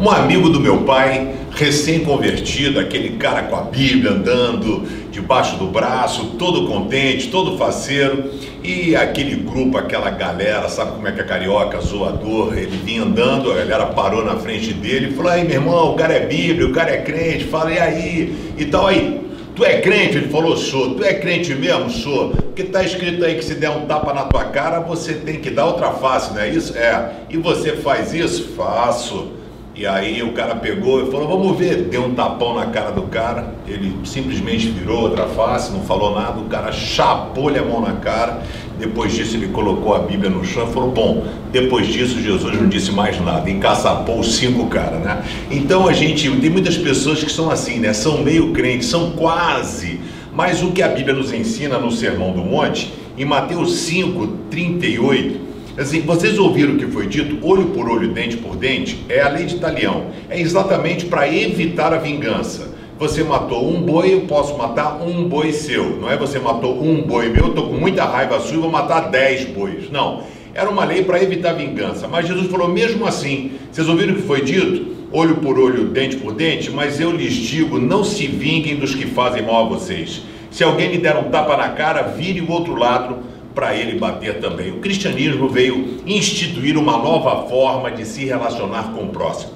[0.00, 6.36] Um amigo do meu pai, recém-convertido, aquele cara com a Bíblia andando debaixo do braço,
[6.38, 8.30] todo contente, todo faceiro,
[8.62, 13.50] e aquele grupo, aquela galera, sabe como é que é carioca, zoador, ele vinha andando,
[13.50, 16.68] a galera parou na frente dele e falou: aí meu irmão, o cara é Bíblia,
[16.68, 18.52] o cara é crente, fala, e aí?
[18.56, 19.26] E tal, aí.
[19.56, 20.16] Tu é crente?
[20.16, 20.94] Ele falou, sou.
[20.94, 21.90] Tu é crente mesmo?
[21.90, 22.28] Sou.
[22.28, 25.50] Porque tá escrito aí que se der um tapa na tua cara, você tem que
[25.50, 26.78] dar outra face, não é isso?
[26.78, 27.10] É.
[27.28, 28.50] E você faz isso?
[28.56, 29.37] Faço.
[29.78, 31.84] E aí o cara pegou e falou, vamos ver.
[31.84, 36.40] Deu um tapão na cara do cara, ele simplesmente virou outra face, não falou nada,
[36.40, 38.42] o cara chapou-lhe a mão na cara.
[38.76, 42.68] Depois disso ele colocou a Bíblia no chão e falou, bom, depois disso Jesus não
[42.68, 45.22] disse mais nada, encaçapou os cinco caras, né?
[45.48, 47.92] Então a gente, tem muitas pessoas que são assim, né?
[47.92, 50.00] São meio crentes, são quase.
[50.32, 55.47] Mas o que a Bíblia nos ensina no Sermão do Monte, em Mateus 5, 38,
[55.78, 57.38] Assim, vocês ouviram o que foi dito?
[57.40, 60.06] Olho por olho, dente por dente, é a lei de talião.
[60.28, 62.76] É exatamente para evitar a vingança.
[62.98, 66.00] Você matou um boi, eu posso matar um boi seu.
[66.00, 68.72] Não é você matou um boi meu, eu estou com muita raiva sua e vou
[68.72, 69.88] matar dez bois.
[69.88, 70.24] Não.
[70.52, 72.08] Era uma lei para evitar vingança.
[72.08, 74.96] Mas Jesus falou, mesmo assim, vocês ouviram o que foi dito?
[75.12, 79.06] Olho por olho, dente por dente, mas eu lhes digo, não se vinguem dos que
[79.06, 80.22] fazem mal a vocês.
[80.50, 84.38] Se alguém lhe der um tapa na cara, vire o outro lado para ele bater
[84.38, 84.70] também.
[84.70, 89.50] O cristianismo veio instituir uma nova forma de se relacionar com o próximo.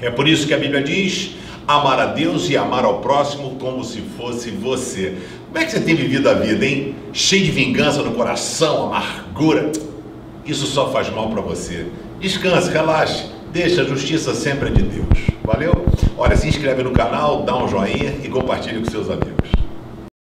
[0.00, 3.84] É por isso que a Bíblia diz: amar a Deus e amar ao próximo como
[3.84, 5.14] se fosse você.
[5.46, 6.96] Como é que você tem vivido a vida, hein?
[7.12, 9.70] Cheio de vingança no coração, amargura.
[10.44, 11.86] Isso só faz mal para você.
[12.18, 15.06] Descanse, relaxe, deixa a justiça sempre de Deus.
[15.44, 15.86] Valeu?
[16.18, 19.39] Olha, se inscreve no canal, dá um joinha e compartilhe com seus amigos.